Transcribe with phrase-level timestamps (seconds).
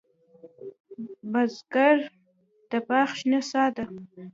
[1.31, 1.97] بزګر
[2.69, 3.85] د باغ شنه سا ده